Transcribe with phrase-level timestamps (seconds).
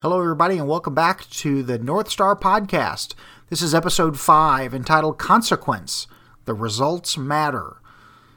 [0.00, 3.14] Hello, everybody, and welcome back to the North Star Podcast.
[3.50, 6.06] This is episode five entitled Consequence
[6.44, 7.82] The Results Matter.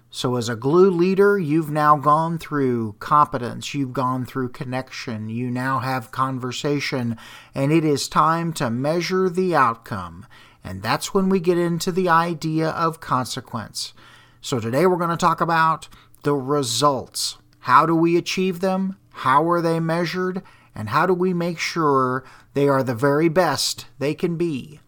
[0.10, 5.52] So, as a glue leader, you've now gone through competence, you've gone through connection, you
[5.52, 7.16] now have conversation,
[7.54, 10.25] and it is time to measure the outcome.
[10.64, 13.93] And that's when we get into the idea of consequence.
[14.41, 15.89] So, today we're going to talk about
[16.23, 17.38] the results.
[17.59, 18.98] How do we achieve them?
[19.12, 20.41] How are they measured?
[20.76, 24.79] And how do we make sure they are the very best they can be?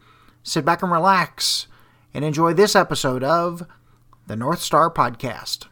[0.44, 1.68] Sit back and relax
[2.14, 3.68] and enjoy this episode of
[4.28, 5.66] the North Star Podcast.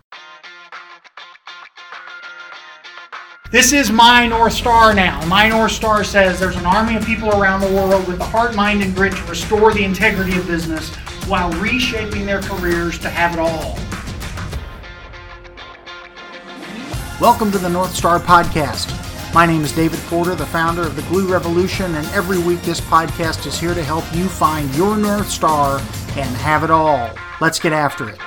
[3.51, 5.25] This is my North Star now.
[5.25, 8.55] My North Star says there's an army of people around the world with the heart,
[8.55, 10.95] mind, and grit to restore the integrity of business
[11.27, 13.77] while reshaping their careers to have it all.
[17.19, 19.00] Welcome to the North Star Podcast.
[19.33, 22.81] My name is David Porter, the founder of the Glue Revolution, and every week this
[22.81, 25.77] podcast is here to help you find your North Star
[26.17, 27.09] and have it all.
[27.39, 28.17] Let's get after it.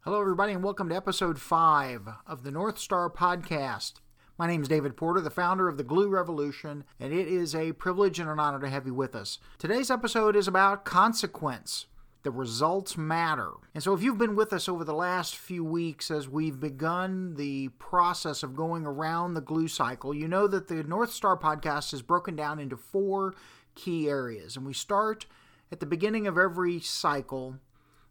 [0.00, 3.94] Hello, everybody, and welcome to episode 5 of the North Star Podcast.
[4.36, 7.72] My name is David Porter, the founder of the Glue Revolution, and it is a
[7.72, 9.38] privilege and an honor to have you with us.
[9.56, 11.86] Today's episode is about consequence.
[12.28, 13.52] The results matter.
[13.72, 17.36] And so, if you've been with us over the last few weeks as we've begun
[17.36, 21.94] the process of going around the glue cycle, you know that the North Star podcast
[21.94, 23.34] is broken down into four
[23.74, 24.58] key areas.
[24.58, 25.24] And we start
[25.72, 27.60] at the beginning of every cycle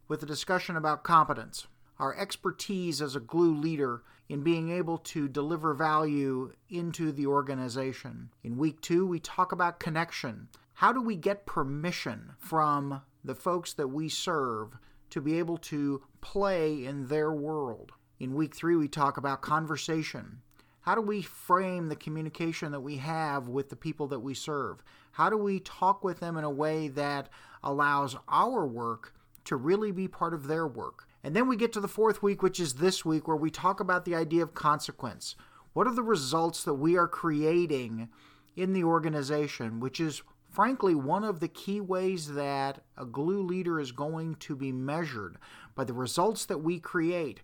[0.08, 1.68] with a discussion about competence,
[2.00, 8.30] our expertise as a glue leader in being able to deliver value into the organization.
[8.42, 10.48] In week two, we talk about connection.
[10.74, 14.76] How do we get permission from the folks that we serve
[15.10, 17.92] to be able to play in their world.
[18.20, 20.40] In week three, we talk about conversation.
[20.80, 24.82] How do we frame the communication that we have with the people that we serve?
[25.12, 27.28] How do we talk with them in a way that
[27.62, 31.06] allows our work to really be part of their work?
[31.22, 33.80] And then we get to the fourth week, which is this week, where we talk
[33.80, 35.36] about the idea of consequence.
[35.74, 38.08] What are the results that we are creating
[38.56, 43.78] in the organization, which is frankly, one of the key ways that a glue leader
[43.80, 45.36] is going to be measured
[45.74, 47.40] by the results that we create.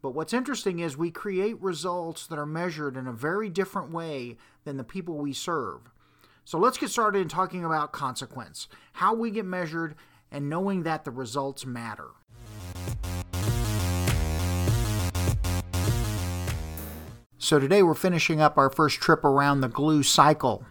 [0.00, 4.36] But what's interesting is we create results that are measured in a very different way
[4.64, 5.80] than the people we serve.
[6.44, 9.94] So let's get started in talking about consequence, how we get measured,
[10.30, 12.08] and knowing that the results matter.
[17.38, 20.64] So today we're finishing up our first trip around the glue cycle.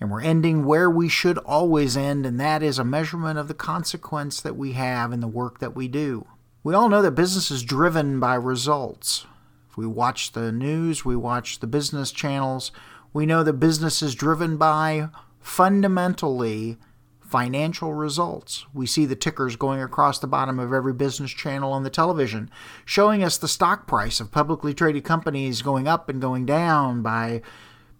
[0.00, 3.54] And we're ending where we should always end, and that is a measurement of the
[3.54, 6.26] consequence that we have in the work that we do.
[6.64, 9.26] We all know that business is driven by results.
[9.68, 12.72] If we watch the news, we watch the business channels,
[13.12, 15.08] we know that business is driven by
[15.38, 16.78] fundamentally
[17.20, 18.66] financial results.
[18.74, 22.50] We see the tickers going across the bottom of every business channel on the television,
[22.84, 27.42] showing us the stock price of publicly traded companies going up and going down by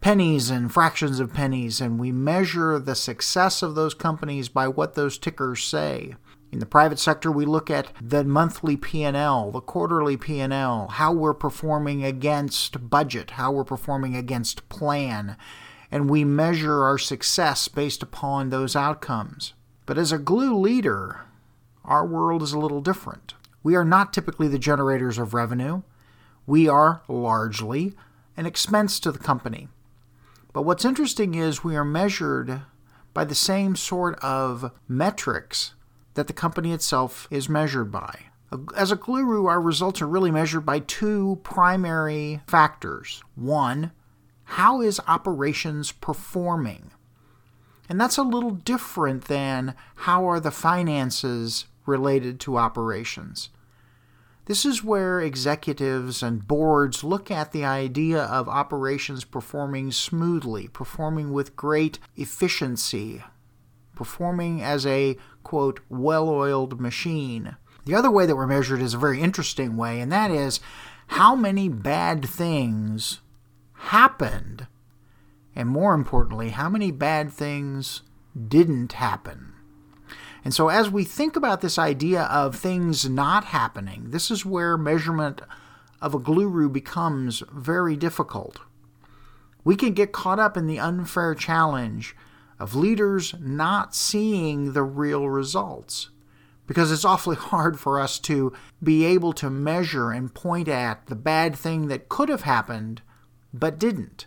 [0.01, 4.95] pennies and fractions of pennies, and we measure the success of those companies by what
[4.95, 6.15] those tickers say.
[6.53, 11.35] In the private sector, we look at the monthly P&L, the quarterly P&L, how we're
[11.35, 15.37] performing against budget, how we're performing against plan,
[15.91, 19.55] and we measure our success based upon those outcomes.
[19.87, 21.21] But as a glue leader,
[21.85, 23.35] our world is a little different.
[23.63, 25.83] We are not typically the generators of revenue.
[26.47, 27.95] We are largely
[28.37, 29.69] an expense to the company.
[30.53, 32.63] But what's interesting is we are measured
[33.15, 35.75] by the same sort of metrics
[36.15, 38.27] that the company itself is measured by.
[38.77, 43.23] As a guru, our results are really measured by two primary factors.
[43.37, 43.93] One,
[44.45, 46.91] how is operations performing?
[47.89, 53.51] And that's a little different than how are the finances related to operations.
[54.51, 61.33] This is where executives and boards look at the idea of operations performing smoothly, performing
[61.33, 63.23] with great efficiency,
[63.95, 67.59] performing as a, quote, well oiled machine.
[67.85, 70.59] The other way that we're measured is a very interesting way, and that is
[71.07, 73.21] how many bad things
[73.75, 74.67] happened,
[75.55, 78.03] and more importantly, how many bad things
[78.49, 79.53] didn't happen.
[80.45, 84.77] And so, as we think about this idea of things not happening, this is where
[84.79, 85.43] measurement
[86.01, 88.59] of a guru becomes very difficult.
[89.65, 92.17] We can get caught up in the unfair challenge
[92.59, 96.11] of leaders not seeing the real results
[96.67, 98.53] because it's awfully hard for us to
[98.83, 103.03] be able to measure and point at the bad thing that could have happened
[103.53, 104.27] but didn't.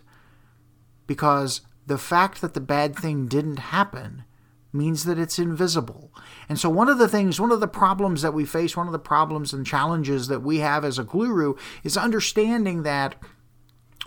[1.06, 4.24] Because the fact that the bad thing didn't happen
[4.74, 6.12] means that it's invisible.
[6.48, 8.92] And so, one of the things, one of the problems that we face, one of
[8.92, 13.16] the problems and challenges that we have as a guru is understanding that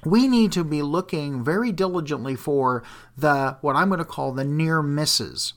[0.05, 2.83] we need to be looking very diligently for
[3.17, 5.53] the what I'm going to call the near misses,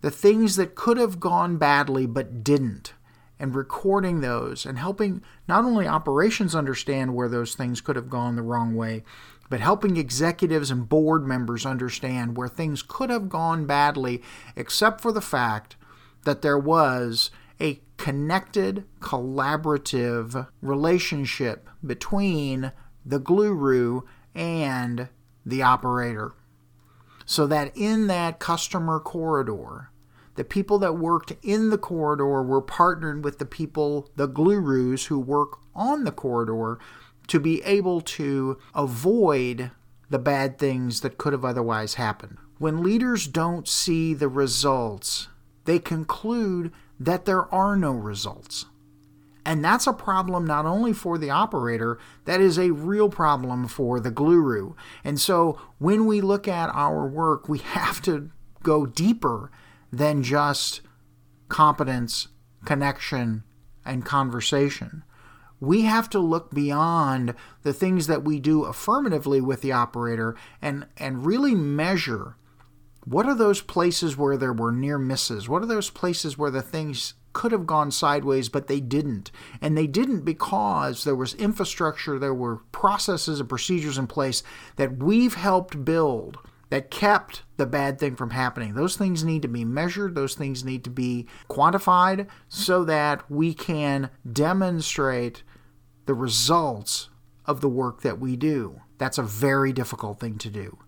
[0.00, 2.94] the things that could have gone badly but didn't,
[3.38, 8.36] and recording those and helping not only operations understand where those things could have gone
[8.36, 9.04] the wrong way,
[9.48, 14.22] but helping executives and board members understand where things could have gone badly,
[14.56, 15.76] except for the fact
[16.24, 17.30] that there was
[17.60, 22.72] a connected, collaborative relationship between
[23.04, 24.02] the guru
[24.34, 25.08] and
[25.44, 26.32] the operator.
[27.24, 29.90] So that in that customer corridor,
[30.36, 35.18] the people that worked in the corridor were partnered with the people, the gurus who
[35.18, 36.78] work on the corridor,
[37.28, 39.70] to be able to avoid
[40.10, 42.38] the bad things that could have otherwise happened.
[42.58, 45.28] When leaders don't see the results,
[45.64, 48.66] they conclude that there are no results.
[49.44, 54.00] And that's a problem not only for the operator, that is a real problem for
[54.00, 54.74] the guru.
[55.04, 58.30] And so when we look at our work, we have to
[58.62, 59.50] go deeper
[59.92, 60.80] than just
[61.48, 62.28] competence,
[62.64, 63.44] connection,
[63.84, 65.02] and conversation
[65.60, 70.86] we have to look beyond the things that we do affirmatively with the operator and,
[70.96, 72.36] and really measure
[73.08, 75.48] what are those places where there were near misses?
[75.48, 79.30] What are those places where the things could have gone sideways, but they didn't?
[79.62, 84.42] And they didn't because there was infrastructure, there were processes and procedures in place
[84.76, 86.36] that we've helped build
[86.68, 88.74] that kept the bad thing from happening.
[88.74, 93.54] Those things need to be measured, those things need to be quantified so that we
[93.54, 95.42] can demonstrate
[96.08, 97.10] the results
[97.44, 98.80] of the work that we do.
[98.96, 100.78] That's a very difficult thing to do.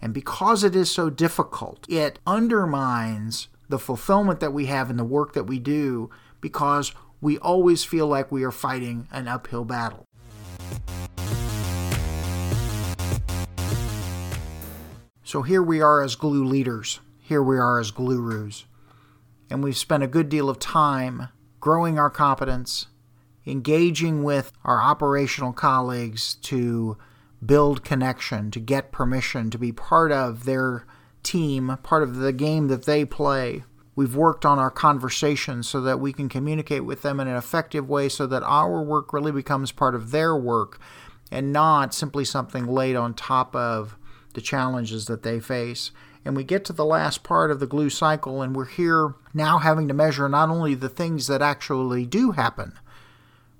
[0.00, 5.02] And because it is so difficult, it undermines the fulfillment that we have in the
[5.02, 6.10] work that we do
[6.40, 10.04] because we always feel like we are fighting an uphill battle.
[15.24, 17.00] So here we are as glue leaders.
[17.18, 18.64] Here we are as gurus.
[19.50, 22.86] And we've spent a good deal of time growing our competence,
[23.48, 26.96] engaging with our operational colleagues to
[27.44, 30.84] build connection, to get permission, to be part of their
[31.22, 33.64] team, part of the game that they play.
[33.94, 37.88] We've worked on our conversations so that we can communicate with them in an effective
[37.88, 40.80] way so that our work really becomes part of their work
[41.30, 43.96] and not simply something laid on top of
[44.34, 45.90] the challenges that they face.
[46.24, 49.58] And we get to the last part of the glue cycle, and we're here now
[49.58, 52.74] having to measure not only the things that actually do happen,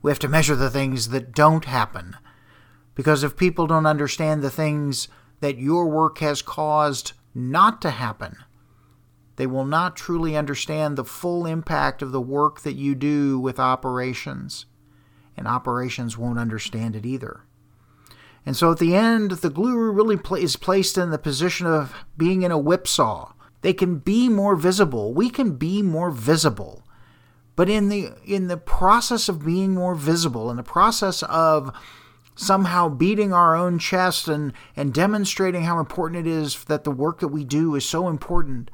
[0.02, 2.16] we have to measure the things that don't happen.
[2.94, 5.08] Because if people don't understand the things
[5.40, 8.36] that your work has caused not to happen,
[9.36, 13.60] they will not truly understand the full impact of the work that you do with
[13.60, 14.66] operations,
[15.36, 17.44] and operations won't understand it either.
[18.44, 21.94] And so at the end, the glue really pl- is placed in the position of
[22.16, 23.32] being in a whipsaw.
[23.60, 25.14] They can be more visible.
[25.14, 26.82] We can be more visible.
[27.58, 31.72] But in the in the process of being more visible, in the process of
[32.36, 37.18] somehow beating our own chest and, and demonstrating how important it is that the work
[37.18, 38.70] that we do is so important,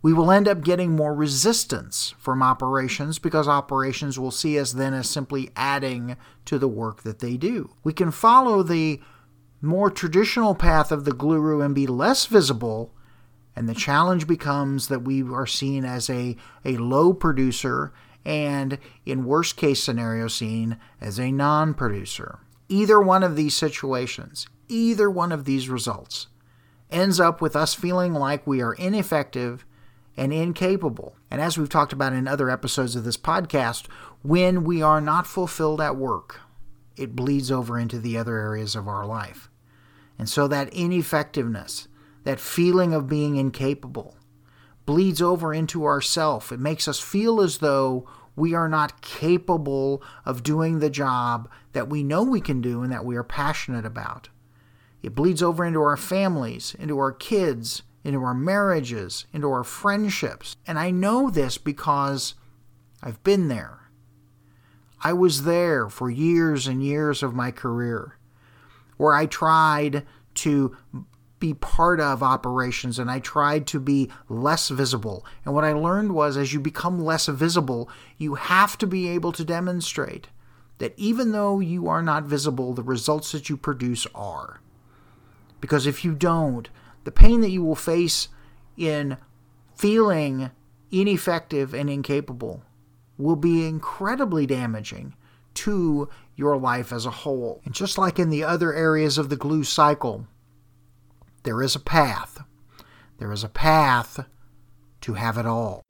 [0.00, 4.94] we will end up getting more resistance from operations because operations will see us then
[4.94, 7.74] as simply adding to the work that they do.
[7.84, 8.98] We can follow the
[9.60, 12.94] more traditional path of the guru and be less visible,
[13.54, 16.34] and the challenge becomes that we are seen as a,
[16.64, 17.92] a low producer
[18.24, 22.38] and, in worst case scenario, seen as a non producer.
[22.68, 26.28] Either one of these situations, either one of these results,
[26.90, 29.64] ends up with us feeling like we are ineffective
[30.16, 31.16] and incapable.
[31.30, 33.86] And as we've talked about in other episodes of this podcast,
[34.22, 36.40] when we are not fulfilled at work,
[36.96, 39.50] it bleeds over into the other areas of our life.
[40.18, 41.88] And so that ineffectiveness,
[42.24, 44.16] that feeling of being incapable,
[44.86, 46.52] bleeds over into ourself.
[46.52, 51.88] It makes us feel as though we are not capable of doing the job that
[51.88, 54.28] we know we can do and that we are passionate about.
[55.02, 60.56] It bleeds over into our families, into our kids, into our marriages, into our friendships.
[60.66, 62.34] And I know this because
[63.02, 63.90] I've been there.
[65.04, 68.18] I was there for years and years of my career
[68.96, 70.76] where I tried to
[71.42, 75.26] be part of operations and I tried to be less visible.
[75.44, 79.32] And what I learned was as you become less visible, you have to be able
[79.32, 80.28] to demonstrate
[80.78, 84.60] that even though you are not visible, the results that you produce are.
[85.60, 86.68] Because if you don't,
[87.02, 88.28] the pain that you will face
[88.76, 89.16] in
[89.74, 90.52] feeling
[90.92, 92.62] ineffective and incapable
[93.18, 95.16] will be incredibly damaging
[95.54, 97.60] to your life as a whole.
[97.64, 100.28] And just like in the other areas of the glue cycle,
[101.44, 102.42] there is a path.
[103.18, 104.26] There is a path
[105.00, 105.82] to have it all.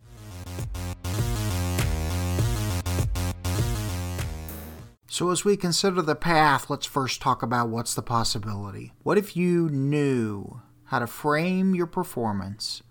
[5.08, 8.94] So, as we consider the path, let's first talk about what's the possibility.
[9.02, 12.82] What if you knew how to frame your performance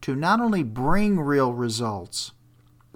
[0.00, 2.32] to not only bring real results,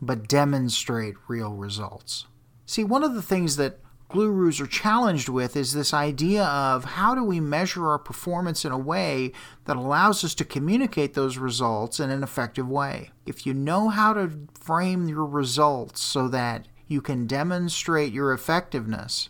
[0.03, 2.27] but demonstrate real results?
[2.67, 3.79] See, one of the things that
[4.09, 8.73] gurus are challenged with is this idea of how do we measure our performance in
[8.73, 9.33] a way
[9.67, 13.11] that allows us to communicate those results in an effective way.
[13.27, 19.29] If you know how to frame your results so that you can demonstrate your effectiveness.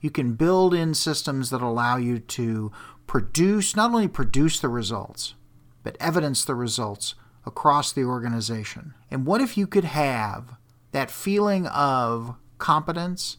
[0.00, 2.70] You can build in systems that allow you to
[3.06, 5.34] produce, not only produce the results,
[5.82, 7.14] but evidence the results
[7.46, 8.94] across the organization.
[9.10, 10.56] And what if you could have
[10.92, 13.38] that feeling of competence,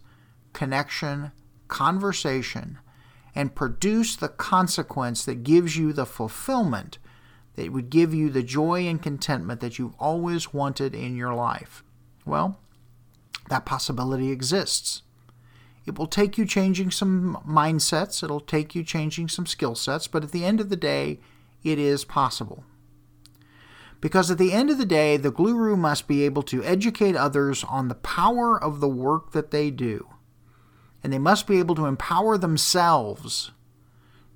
[0.54, 1.32] connection,
[1.68, 2.80] conversation,
[3.36, 7.00] and produce the consequence that gives you the fulfillment
[7.56, 11.84] that would give you the joy and contentment that you've always wanted in your life?
[12.26, 12.60] Well,
[13.50, 15.02] that possibility exists.
[15.86, 20.24] It will take you changing some mindsets, it'll take you changing some skill sets, but
[20.24, 21.20] at the end of the day,
[21.64, 22.64] it is possible.
[24.00, 27.64] Because at the end of the day, the guru must be able to educate others
[27.64, 30.08] on the power of the work that they do.
[31.04, 33.52] And they must be able to empower themselves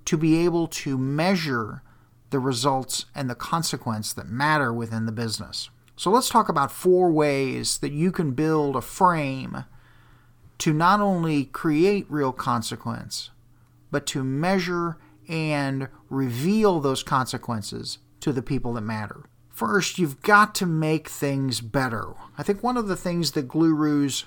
[0.06, 1.82] to be able to measure
[2.30, 5.70] the results and the consequence that matter within the business.
[5.96, 9.66] So let's talk about four ways that you can build a frame
[10.60, 13.32] to not only create real consequence,
[13.92, 14.98] but to measure
[15.28, 19.24] and reveal those consequences to the people that matter.
[19.50, 22.14] First, you've got to make things better.
[22.38, 24.26] I think one of the things that gurus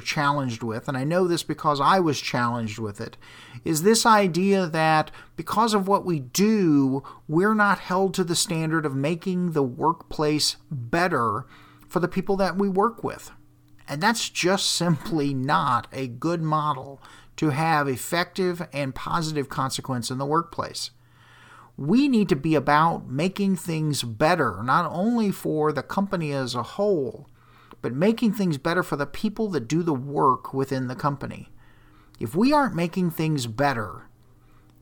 [0.00, 3.16] challenged with, and I know this because I was challenged with it,
[3.64, 8.86] is this idea that because of what we do, we're not held to the standard
[8.86, 11.46] of making the workplace better
[11.88, 13.30] for the people that we work with.
[13.88, 17.00] And that's just simply not a good model
[17.36, 20.90] to have effective and positive consequence in the workplace.
[21.76, 26.62] We need to be about making things better, not only for the company as a
[26.62, 27.28] whole,
[27.82, 31.50] but making things better for the people that do the work within the company.
[32.18, 34.08] If we aren't making things better,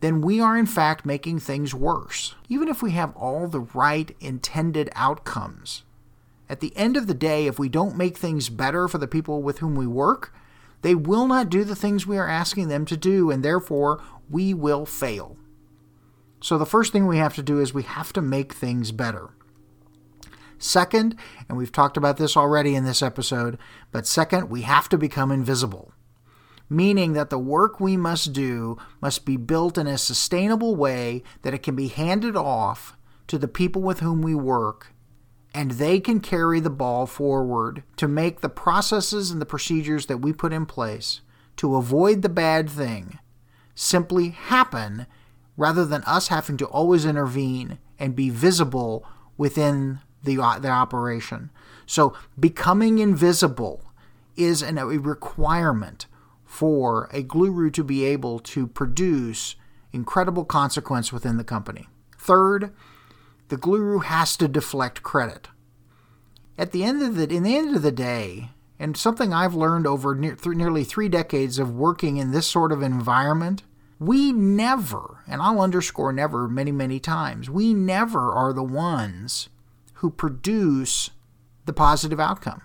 [0.01, 2.35] then we are in fact making things worse.
[2.49, 5.83] Even if we have all the right intended outcomes,
[6.49, 9.43] at the end of the day, if we don't make things better for the people
[9.43, 10.33] with whom we work,
[10.83, 14.53] they will not do the things we are asking them to do, and therefore we
[14.53, 15.39] will fail.
[16.43, 19.31] So, the first thing we have to do is we have to make things better.
[20.65, 21.15] Second,
[21.47, 23.59] and we've talked about this already in this episode,
[23.93, 25.93] but second, we have to become invisible.
[26.71, 31.53] Meaning that the work we must do must be built in a sustainable way that
[31.53, 34.95] it can be handed off to the people with whom we work
[35.53, 40.19] and they can carry the ball forward to make the processes and the procedures that
[40.19, 41.21] we put in place
[41.57, 43.19] to avoid the bad thing
[43.75, 45.07] simply happen
[45.59, 49.07] rather than us having to always intervene and be visible
[49.37, 51.51] within the, uh, the operation.
[51.87, 53.83] So becoming invisible
[54.37, 56.07] is an, a requirement
[56.45, 59.57] for a guru to be able to produce
[59.93, 61.89] incredible consequence within the company.
[62.19, 62.73] Third,
[63.49, 65.49] the guru has to deflect credit.
[66.57, 69.87] At the end of the in the end of the day, and something I've learned
[69.87, 73.63] over th- nearly three decades of working in this sort of environment,
[73.99, 79.49] we never, and I'll underscore never many, many times, we never are the ones
[80.05, 81.09] who produce
[81.65, 82.61] the positive outcome.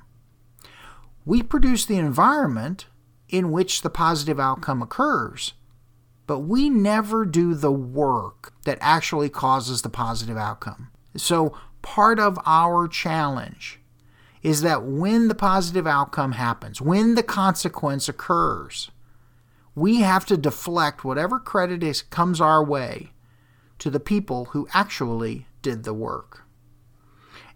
[1.23, 2.87] We produce the environment
[3.29, 5.53] in which the positive outcome occurs,
[6.27, 10.91] but we never do the work that actually causes the positive outcome.
[11.15, 13.79] So, part of our challenge
[14.43, 18.91] is that when the positive outcome happens, when the consequence occurs,
[19.75, 23.13] we have to deflect whatever credit is, comes our way
[23.77, 26.43] to the people who actually did the work.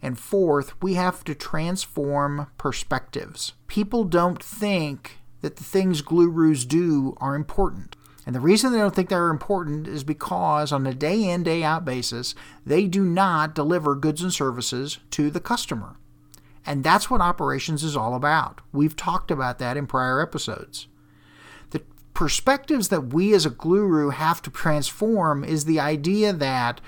[0.04, 3.54] And fourth, we have to transform perspectives.
[3.68, 7.96] People don't think that the things gurus do are important.
[8.26, 11.64] And the reason they don't think they're important is because on a day in, day
[11.64, 15.96] out basis, they do not deliver goods and services to the customer.
[16.66, 18.60] And that's what operations is all about.
[18.74, 20.88] We've talked about that in prior episodes.
[21.70, 21.82] The
[22.14, 26.82] perspectives that we as a guru have to transform is the idea that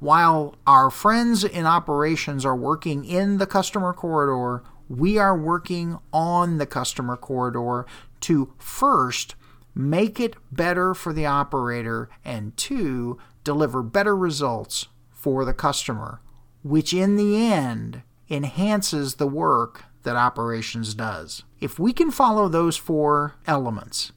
[0.00, 6.58] while our friends in operations are working in the customer corridor, we are working on
[6.58, 7.86] the customer corridor
[8.20, 9.34] to first
[9.74, 16.20] make it better for the operator and two, deliver better results for the customer,
[16.62, 21.42] which in the end enhances the work that operations does.
[21.60, 24.12] If we can follow those four elements,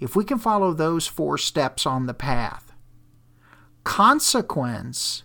[0.00, 2.67] if we can follow those four steps on the path,
[3.88, 5.22] consequence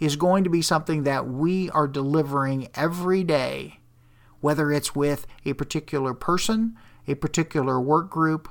[0.00, 3.78] is going to be something that we are delivering every day,
[4.40, 8.48] whether it's with a particular person, a particular work group,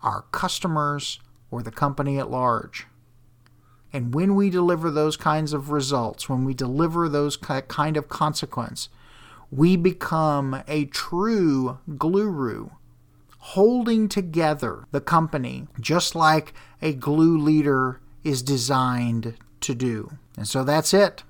[0.00, 2.86] our customers, or the company at large.
[3.92, 8.88] And when we deliver those kinds of results, when we deliver those kind of consequence,
[9.50, 12.70] we become a true guru,
[13.40, 20.10] holding together the company just like a glue leader is designed to do.
[20.36, 21.22] And so that's it.